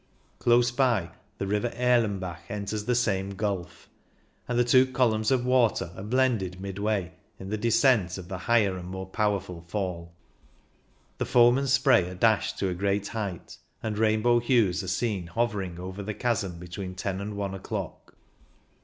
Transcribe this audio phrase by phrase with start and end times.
[0.39, 3.87] Close by the river Aerlenbach enters the same gulf,
[4.47, 8.47] and the two columns of water are blended midway in the descent of the 142
[8.47, 10.11] CYCLING IN THE ALPS higher and more powerful fall.
[11.19, 15.27] The foam and spray are dashed to a great height, and rainbow hues are seen
[15.27, 18.15] hovering over the chasm between ten and one o'clock.